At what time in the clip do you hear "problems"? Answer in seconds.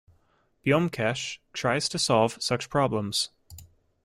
2.71-3.29